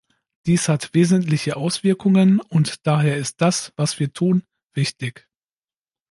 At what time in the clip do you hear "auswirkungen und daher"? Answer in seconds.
1.57-3.17